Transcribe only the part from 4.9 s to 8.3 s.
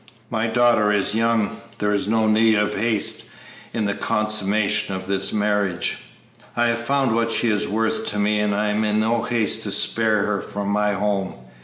of this marriage. I have found what she is worth to